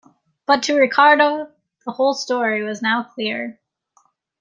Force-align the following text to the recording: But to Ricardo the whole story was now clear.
But 0.47 0.63
to 0.63 0.73
Ricardo 0.79 1.47
the 1.85 1.91
whole 1.91 2.15
story 2.15 2.63
was 2.63 2.81
now 2.81 3.03
clear. 3.03 3.59